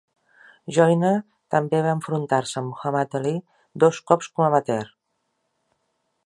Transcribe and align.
Joiner 0.77 1.11
també 1.55 1.81
va 1.87 1.91
enfrontar-se 1.97 2.57
a 2.61 2.63
Muhammad 2.71 3.13
Ali 3.21 3.35
dos 3.85 4.01
cops 4.13 4.31
com 4.39 4.47
amateur. 4.49 4.91